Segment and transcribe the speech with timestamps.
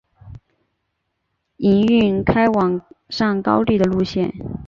[1.57, 4.33] 营运开往上高地的路线。